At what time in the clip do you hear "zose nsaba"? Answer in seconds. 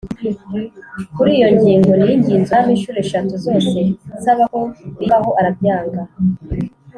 3.45-4.43